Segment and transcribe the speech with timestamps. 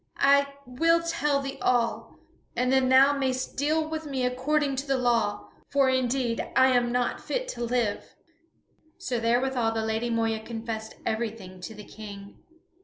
[0.17, 2.17] I will tell thee all,
[2.55, 6.91] and then thou mayst deal with me according to the law, for indeed I am
[6.91, 8.15] not fit to live."
[8.97, 12.39] So therewithal the Lady Moeya confessed everything to the King.